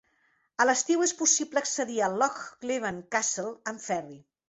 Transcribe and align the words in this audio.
A 0.63 0.65
l'estiu, 0.69 1.03
és 1.09 1.13
possible 1.19 1.63
accedir 1.63 2.01
al 2.09 2.19
Loch 2.25 2.43
Leven 2.73 3.01
Castle 3.19 3.57
amb 3.75 3.89
ferri. 3.91 4.23